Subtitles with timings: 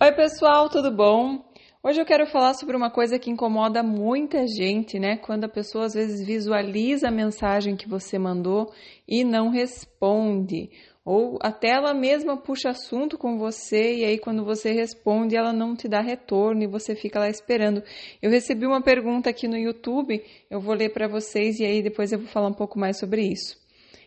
[0.00, 1.44] Oi, pessoal, tudo bom?
[1.82, 5.16] Hoje eu quero falar sobre uma coisa que incomoda muita gente, né?
[5.16, 8.72] Quando a pessoa às vezes visualiza a mensagem que você mandou
[9.08, 10.70] e não responde.
[11.04, 15.74] Ou até ela mesma puxa assunto com você e aí quando você responde ela não
[15.74, 17.82] te dá retorno e você fica lá esperando.
[18.22, 22.12] Eu recebi uma pergunta aqui no YouTube, eu vou ler para vocês e aí depois
[22.12, 23.58] eu vou falar um pouco mais sobre isso.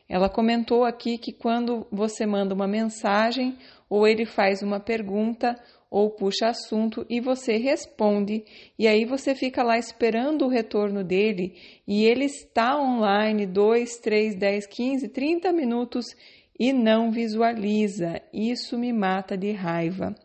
[0.08, 3.58] Ela comentou aqui que quando você manda uma mensagem
[3.90, 5.58] ou ele faz uma pergunta
[5.92, 8.46] ou puxa assunto e você responde,
[8.80, 11.54] e aí você fica lá esperando o retorno dele
[11.86, 16.16] e ele está online 2, 3, 10, 15, 30 minutos
[16.58, 18.22] e não visualiza.
[18.32, 20.16] Isso me mata de raiva.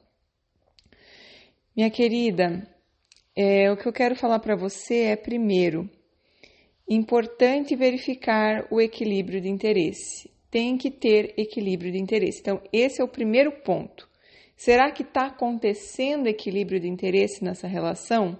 [1.74, 2.62] Minha querida,
[3.34, 5.90] é, o que eu quero falar para você é, primeiro,
[6.88, 10.30] importante verificar o equilíbrio de interesse.
[10.48, 12.38] Tem que ter equilíbrio de interesse.
[12.40, 14.05] Então, esse é o primeiro ponto.
[14.56, 18.38] Será que está acontecendo equilíbrio de interesse nessa relação?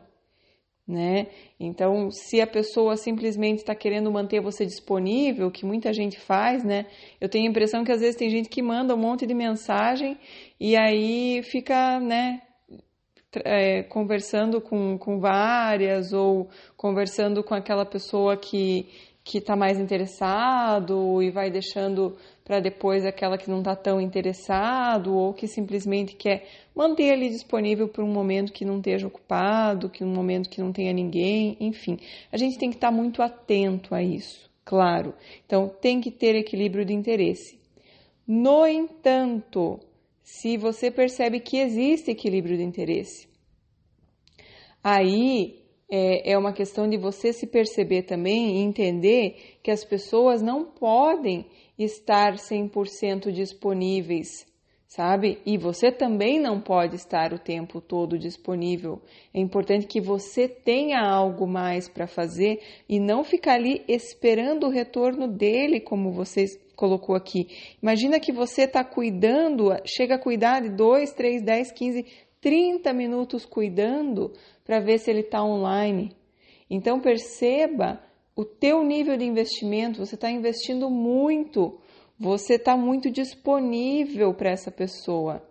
[0.89, 1.27] Né?
[1.59, 6.87] Então, se a pessoa simplesmente está querendo manter você disponível, que muita gente faz, né?
[7.21, 10.17] Eu tenho a impressão que às vezes tem gente que manda um monte de mensagem
[10.61, 12.41] e aí fica, né,
[13.45, 18.87] é, conversando com, com várias ou conversando com aquela pessoa que
[19.27, 22.17] que está mais interessado e vai deixando
[22.47, 27.89] para depois aquela que não está tão interessado ou que simplesmente quer manter ali disponível
[27.89, 31.99] por um momento que não esteja ocupado, que um momento que não tenha ninguém, enfim.
[32.31, 35.13] A gente tem que estar tá muito atento a isso, claro.
[35.45, 37.59] Então tem que ter equilíbrio de interesse.
[38.25, 39.81] No entanto,
[40.23, 43.29] se você percebe que existe equilíbrio de interesse,
[44.85, 50.41] aí é, é uma questão de você se perceber também e entender que as pessoas
[50.41, 51.45] não podem
[51.79, 54.47] estar 100% disponíveis,
[54.87, 55.41] sabe?
[55.45, 59.01] E você também não pode estar o tempo todo disponível.
[59.35, 64.71] É importante que você tenha algo mais para fazer e não ficar ali esperando o
[64.71, 67.49] retorno dele, como você colocou aqui.
[67.83, 72.07] Imagina que você está cuidando, chega a cuidar de 2, 3, 10, 15,
[72.41, 74.33] 30 minutos cuidando
[74.65, 76.15] para ver se ele está online.
[76.71, 78.01] Então perceba
[78.37, 81.81] o teu nível de investimento, você está investindo muito,
[82.19, 85.43] você está muito disponível para essa pessoa.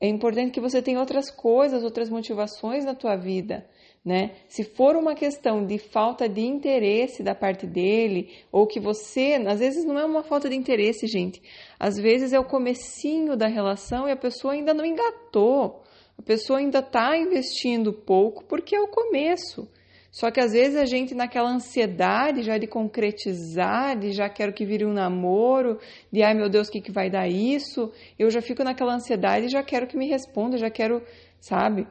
[0.00, 3.68] É importante que você tenha outras coisas, outras motivações na tua vida,
[4.04, 4.36] né?
[4.46, 9.58] Se for uma questão de falta de interesse da parte dele, ou que você, às
[9.58, 11.42] vezes não é uma falta de interesse, gente.
[11.76, 15.82] Às vezes é o comecinho da relação e a pessoa ainda não engatou.
[16.16, 19.68] A pessoa ainda está investindo pouco porque é o começo.
[20.16, 24.64] Só que às vezes a gente, naquela ansiedade já de concretizar, de já quero que
[24.64, 25.78] vire um namoro,
[26.10, 27.92] de ai meu Deus, o que, que vai dar isso?
[28.18, 31.02] Eu já fico naquela ansiedade e já quero que me responda, já quero,
[31.38, 31.86] sabe,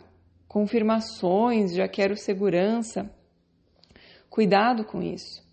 [0.48, 3.08] confirmações, já quero segurança.
[4.28, 5.46] Cuidado com isso.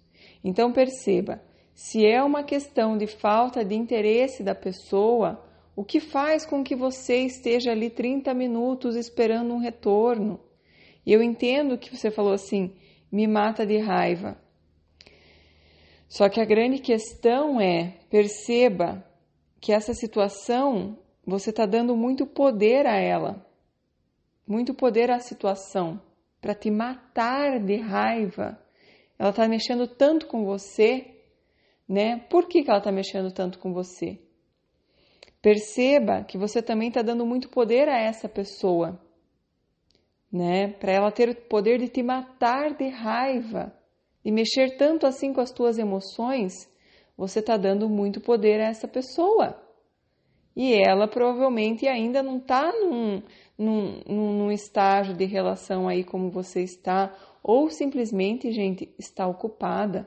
[0.42, 1.42] Então perceba,
[1.74, 5.44] se é uma questão de falta de interesse da pessoa,
[5.76, 10.40] o que faz com que você esteja ali 30 minutos esperando um retorno?
[11.04, 12.74] E eu entendo que você falou assim,
[13.10, 14.36] me mata de raiva.
[16.08, 19.04] Só que a grande questão é, perceba
[19.60, 23.46] que essa situação você está dando muito poder a ela,
[24.46, 26.00] muito poder à situação,
[26.40, 28.58] para te matar de raiva.
[29.18, 31.22] Ela está mexendo tanto com você,
[31.88, 32.18] né?
[32.28, 34.18] Por que, que ela está mexendo tanto com você?
[35.40, 39.00] Perceba que você também está dando muito poder a essa pessoa,
[40.32, 40.68] né?
[40.68, 43.72] Para ela ter o poder de te matar de raiva
[44.24, 46.70] e mexer tanto assim com as tuas emoções,
[47.16, 49.60] você está dando muito poder a essa pessoa.
[50.56, 53.22] E ela provavelmente ainda não está num,
[53.58, 60.06] num, num estágio de relação aí como você está, ou simplesmente, gente, está ocupada,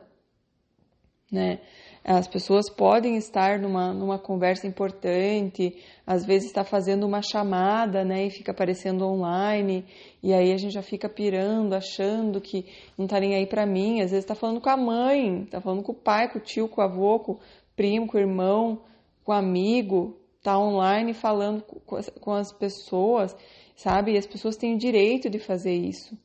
[1.32, 1.60] né?
[2.08, 8.28] As pessoas podem estar numa, numa conversa importante, às vezes está fazendo uma chamada, né,
[8.28, 9.84] e fica aparecendo online,
[10.22, 12.64] e aí a gente já fica pirando, achando que
[12.96, 14.02] não está nem aí para mim.
[14.02, 16.68] Às vezes está falando com a mãe, está falando com o pai, com o tio,
[16.68, 17.40] com o avô, com o
[17.76, 18.84] primo, com o irmão,
[19.24, 23.36] com o amigo, está online falando com as pessoas,
[23.76, 24.14] sabe?
[24.14, 26.16] E as pessoas têm o direito de fazer isso.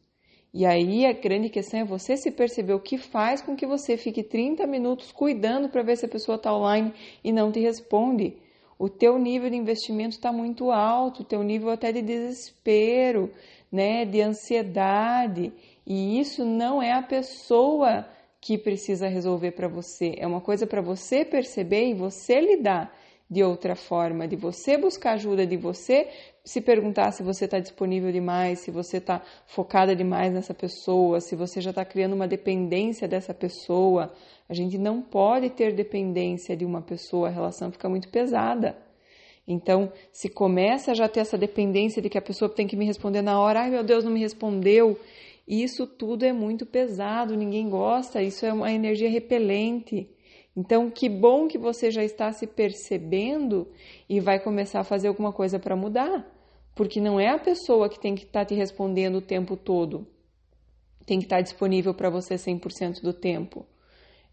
[0.53, 3.97] E aí a grande questão é você se perceber o que faz com que você
[3.97, 6.93] fique 30 minutos cuidando para ver se a pessoa está online
[7.23, 8.37] e não te responde.
[8.77, 13.31] O teu nível de investimento está muito alto, o teu nível até de desespero,
[13.71, 15.53] né, de ansiedade.
[15.87, 18.09] E isso não é a pessoa
[18.41, 20.15] que precisa resolver para você.
[20.17, 22.97] É uma coisa para você perceber e você lidar.
[23.31, 26.09] de outra forma, de você buscar ajuda, de você
[26.45, 31.37] se perguntar se você está disponível demais, se você está focada demais nessa pessoa, se
[31.37, 34.13] você já está criando uma dependência dessa pessoa.
[34.49, 38.77] A gente não pode ter dependência de uma pessoa, a relação fica muito pesada.
[39.47, 42.85] Então, se começa a já ter essa dependência de que a pessoa tem que me
[42.85, 44.99] responder na hora, ai meu Deus, não me respondeu,
[45.47, 50.09] isso tudo é muito pesado, ninguém gosta, isso é uma energia repelente.
[50.57, 53.69] Então, que bom que você já está se percebendo
[54.09, 56.27] e vai começar a fazer alguma coisa para mudar,
[56.75, 60.07] porque não é a pessoa que tem que estar tá te respondendo o tempo todo,
[61.07, 63.65] tem que estar tá disponível para você 100% do tempo.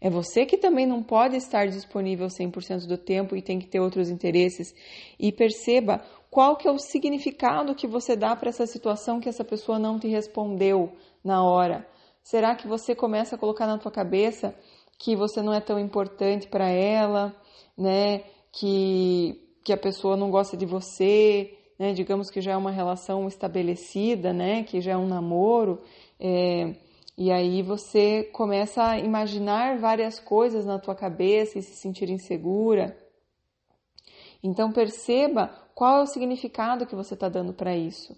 [0.00, 3.80] É você que também não pode estar disponível 100% do tempo e tem que ter
[3.80, 4.72] outros interesses.
[5.18, 6.00] E perceba
[6.30, 9.98] qual que é o significado que você dá para essa situação que essa pessoa não
[9.98, 10.92] te respondeu
[11.24, 11.86] na hora.
[12.22, 14.54] Será que você começa a colocar na tua cabeça
[14.98, 17.34] que você não é tão importante para ela,
[17.76, 18.24] né?
[18.52, 21.92] Que, que a pessoa não gosta de você, né?
[21.92, 24.64] Digamos que já é uma relação estabelecida, né?
[24.64, 25.80] Que já é um namoro.
[26.18, 26.74] É,
[27.16, 32.96] e aí você começa a imaginar várias coisas na tua cabeça e se sentir insegura.
[34.42, 38.16] Então perceba qual é o significado que você está dando para isso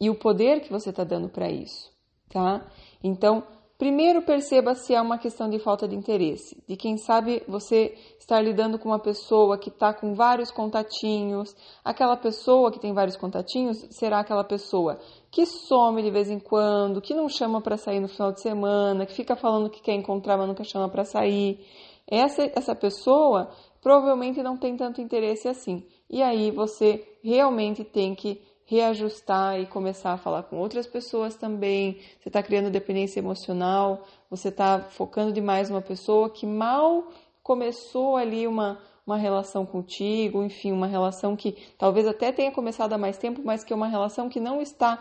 [0.00, 1.92] e o poder que você está dando para isso,
[2.28, 2.66] tá?
[3.02, 3.46] Então
[3.84, 8.40] Primeiro, perceba se é uma questão de falta de interesse, de quem sabe você estar
[8.40, 11.54] lidando com uma pessoa que está com vários contatinhos.
[11.84, 14.98] Aquela pessoa que tem vários contatinhos será aquela pessoa
[15.30, 19.04] que some de vez em quando, que não chama para sair no final de semana,
[19.04, 21.62] que fica falando que quer encontrar, mas nunca chama para sair.
[22.06, 23.50] Essa, essa pessoa
[23.82, 25.86] provavelmente não tem tanto interesse assim.
[26.08, 31.98] E aí você realmente tem que reajustar e começar a falar com outras pessoas também.
[32.18, 37.08] Você está criando dependência emocional, você está focando demais numa pessoa que mal
[37.42, 42.98] começou ali uma, uma relação contigo, enfim, uma relação que talvez até tenha começado há
[42.98, 44.98] mais tempo, mas que é uma relação que não está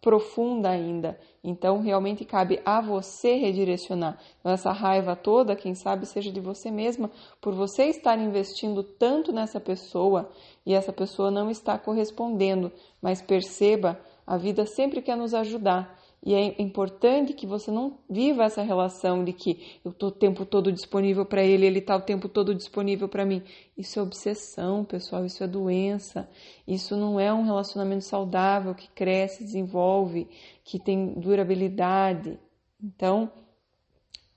[0.00, 1.18] profunda ainda.
[1.42, 4.18] Então, realmente cabe a você redirecionar.
[4.40, 7.10] Então, essa raiva toda, quem sabe, seja de você mesma,
[7.40, 10.30] por você estar investindo tanto nessa pessoa
[10.64, 12.72] e essa pessoa não está correspondendo.
[13.00, 15.99] Mas perceba, a vida sempre quer nos ajudar.
[16.22, 20.44] E é importante que você não viva essa relação de que eu estou o tempo
[20.44, 23.42] todo disponível para ele, ele está o tempo todo disponível para mim.
[23.76, 26.28] Isso é obsessão, pessoal, isso é doença.
[26.68, 30.28] Isso não é um relacionamento saudável que cresce, desenvolve,
[30.62, 32.38] que tem durabilidade.
[32.82, 33.32] Então,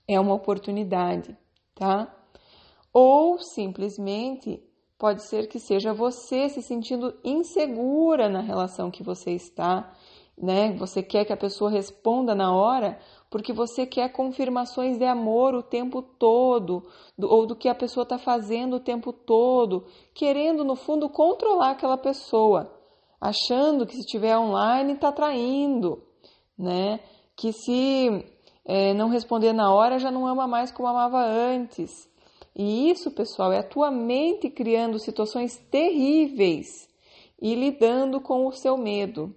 [0.08, 1.36] é uma oportunidade,
[1.74, 2.14] tá?
[2.94, 4.62] Ou simplesmente
[4.98, 9.92] pode ser que seja você se sentindo insegura na relação que você está
[10.36, 10.72] né?
[10.78, 12.98] Você quer que a pessoa responda na hora
[13.30, 16.86] porque você quer confirmações de amor o tempo todo,
[17.18, 21.70] do, ou do que a pessoa está fazendo o tempo todo, querendo no fundo controlar
[21.70, 22.72] aquela pessoa,
[23.20, 26.02] achando que se estiver online está traindo,
[26.56, 27.00] né?
[27.36, 28.24] Que se
[28.64, 32.08] é, não responder na hora já não ama mais como amava antes.
[32.54, 36.88] E isso, pessoal, é a tua mente criando situações terríveis
[37.42, 39.34] e lidando com o seu medo.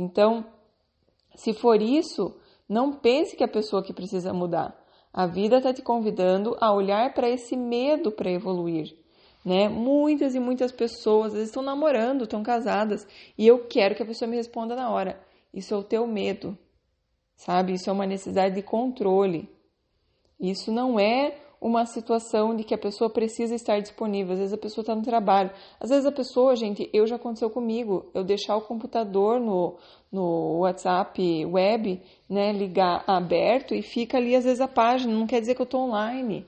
[0.00, 0.46] Então,
[1.34, 2.34] se for isso,
[2.66, 4.74] não pense que é a pessoa que precisa mudar.
[5.12, 8.96] A vida está te convidando a olhar para esse medo para evoluir.
[9.44, 9.68] Né?
[9.68, 13.06] Muitas e muitas pessoas estão namorando, estão casadas,
[13.36, 15.20] e eu quero que a pessoa me responda na hora.
[15.52, 16.56] Isso é o teu medo,
[17.36, 17.74] sabe?
[17.74, 19.50] Isso é uma necessidade de controle.
[20.38, 24.32] Isso não é uma situação de que a pessoa precisa estar disponível.
[24.32, 25.50] Às vezes a pessoa está no trabalho.
[25.78, 29.76] Às vezes a pessoa, gente, eu já aconteceu comigo, eu deixar o computador no,
[30.10, 35.40] no WhatsApp web, né, ligar aberto e fica ali às vezes a página, não quer
[35.40, 36.46] dizer que eu estou online.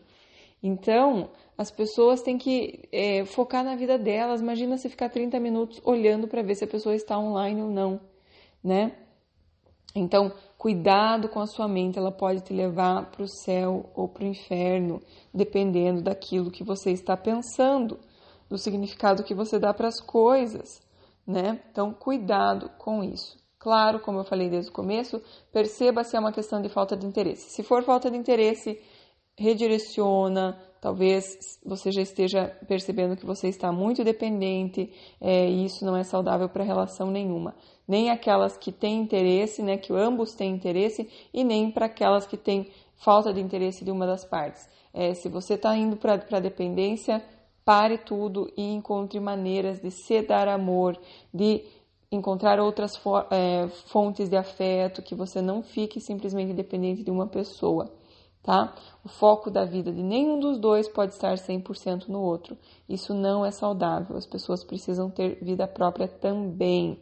[0.62, 1.28] Então,
[1.58, 4.40] as pessoas têm que é, focar na vida delas.
[4.40, 8.00] Imagina se ficar 30 minutos olhando para ver se a pessoa está online ou não,
[8.64, 8.92] né?
[9.94, 14.24] Então, cuidado com a sua mente, ela pode te levar para o céu ou para
[14.24, 17.98] o inferno, dependendo daquilo que você está pensando,
[18.48, 20.80] do significado que você dá para as coisas,
[21.26, 21.60] né?
[21.70, 23.36] Então, cuidado com isso.
[23.58, 25.22] Claro, como eu falei desde o começo,
[25.52, 27.50] perceba se é uma questão de falta de interesse.
[27.50, 28.80] Se for falta de interesse,
[29.36, 30.58] redireciona.
[30.80, 36.02] Talvez você já esteja percebendo que você está muito dependente é, e isso não é
[36.02, 37.54] saudável para relação nenhuma
[37.86, 42.36] nem aquelas que têm interesse, né, que ambos têm interesse, e nem para aquelas que
[42.36, 44.68] têm falta de interesse de uma das partes.
[44.94, 47.22] É, se você está indo para a dependência,
[47.64, 50.98] pare tudo e encontre maneiras de se dar amor,
[51.32, 51.64] de
[52.10, 57.90] encontrar outras é, fontes de afeto, que você não fique simplesmente dependente de uma pessoa,
[58.42, 58.74] tá?
[59.04, 62.56] O foco da vida de nenhum dos dois pode estar 100% no outro.
[62.88, 64.16] Isso não é saudável.
[64.16, 66.98] As pessoas precisam ter vida própria também.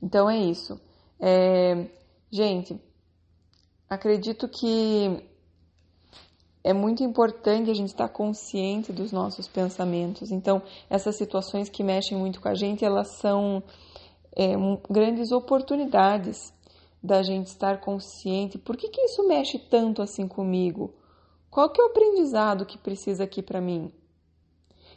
[0.00, 0.80] Então é isso.
[1.18, 1.86] É...
[2.30, 2.80] Gente,
[3.88, 5.22] acredito que
[6.64, 10.30] é muito importante a gente estar consciente dos nossos pensamentos.
[10.30, 13.62] Então, essas situações que mexem muito com a gente, elas são
[14.34, 14.54] é,
[14.88, 16.54] grandes oportunidades
[17.02, 18.58] da gente estar consciente.
[18.58, 20.94] Por que, que isso mexe tanto assim comigo?
[21.50, 23.92] Qual que é o aprendizado que precisa aqui para mim?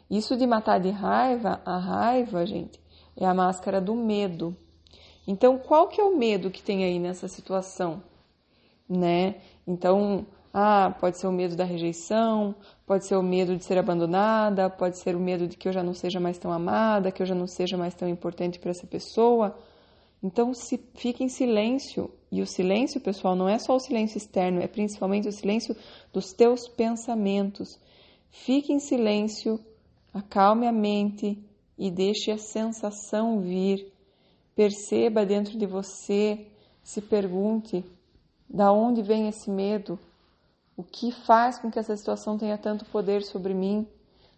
[0.10, 2.80] Isso de matar de raiva, a raiva, gente,
[3.18, 4.56] é a máscara do medo.
[5.28, 8.04] Então, qual que é o medo que tem aí nessa situação,
[8.88, 9.36] né?
[9.66, 14.70] Então, ah, pode ser o medo da rejeição, pode ser o medo de ser abandonada,
[14.70, 17.26] pode ser o medo de que eu já não seja mais tão amada, que eu
[17.26, 19.58] já não seja mais tão importante para essa pessoa.
[20.26, 22.10] Então, se fique em silêncio.
[22.32, 25.78] E o silêncio, pessoal, não é só o silêncio externo, é principalmente o silêncio
[26.12, 27.80] dos teus pensamentos.
[28.32, 29.60] Fique em silêncio,
[30.12, 31.38] acalme a mente
[31.78, 33.94] e deixe a sensação vir.
[34.56, 36.48] Perceba dentro de você,
[36.82, 37.86] se pergunte:
[38.50, 40.00] da onde vem esse medo?
[40.76, 43.88] O que faz com que essa situação tenha tanto poder sobre mim?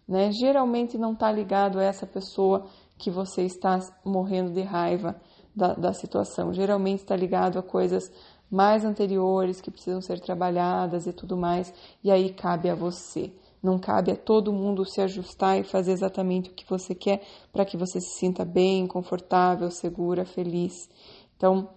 [0.06, 0.30] Né?
[0.32, 2.66] Geralmente não está ligado a essa pessoa
[2.98, 5.18] que você está morrendo de raiva
[5.54, 6.52] da, da situação.
[6.52, 8.10] Geralmente está ligado a coisas
[8.50, 11.72] mais anteriores que precisam ser trabalhadas e tudo mais.
[12.02, 13.32] E aí cabe a você.
[13.62, 17.64] Não cabe a todo mundo se ajustar e fazer exatamente o que você quer para
[17.64, 20.88] que você se sinta bem, confortável, segura, feliz.
[21.36, 21.68] Então,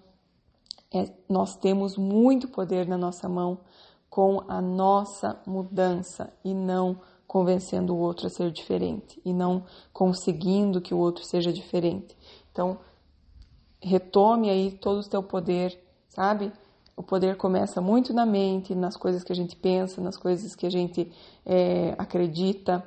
[0.94, 3.60] é, nós temos muito poder na nossa mão
[4.10, 9.64] com a nossa mudança e não convencendo o outro a ser diferente e não
[9.94, 12.16] conseguindo que o outro seja diferente.
[12.52, 12.78] Então,
[13.82, 15.78] retome aí todo o teu poder,
[16.10, 16.52] sabe?
[16.96, 20.66] O poder começa muito na mente, nas coisas que a gente pensa, nas coisas que
[20.66, 21.12] a gente
[21.46, 22.84] é, acredita.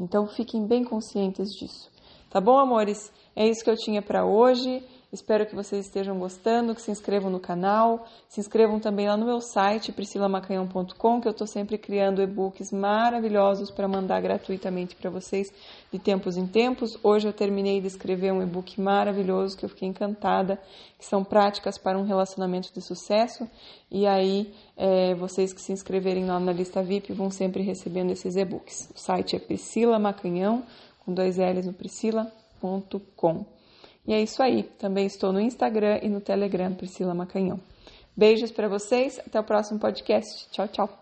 [0.00, 1.90] Então, fiquem bem conscientes disso.
[2.28, 3.12] Tá bom, amores?
[3.36, 4.82] É isso que eu tinha para hoje.
[5.12, 9.26] Espero que vocês estejam gostando, que se inscrevam no canal, se inscrevam também lá no
[9.26, 15.52] meu site priscilamacanhão.com, que eu estou sempre criando e-books maravilhosos para mandar gratuitamente para vocês
[15.92, 16.98] de tempos em tempos.
[17.02, 20.58] Hoje eu terminei de escrever um e-book maravilhoso que eu fiquei encantada,
[20.98, 23.46] que são práticas para um relacionamento de sucesso.
[23.90, 28.34] E aí é, vocês que se inscreverem lá na lista VIP vão sempre recebendo esses
[28.34, 28.90] e-books.
[28.96, 30.62] O site é Priscila Macanhão,
[31.04, 33.44] com dois L's no priscila.com.
[34.06, 34.64] E é isso aí.
[34.78, 37.60] Também estou no Instagram e no Telegram, Priscila Macanhão.
[38.16, 39.18] Beijos para vocês.
[39.18, 40.48] Até o próximo podcast.
[40.50, 41.01] Tchau, tchau.